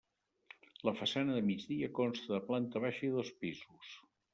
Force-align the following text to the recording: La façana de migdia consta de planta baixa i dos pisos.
La 0.89 0.93
façana 1.01 1.37
de 1.37 1.45
migdia 1.51 1.93
consta 2.01 2.35
de 2.35 2.43
planta 2.51 2.87
baixa 2.89 3.09
i 3.13 3.17
dos 3.21 3.35
pisos. 3.45 3.99